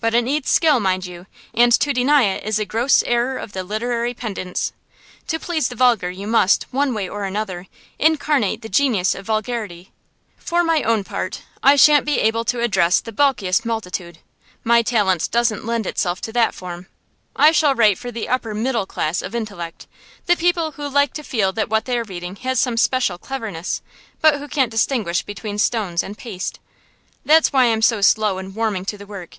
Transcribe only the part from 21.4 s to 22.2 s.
that what they are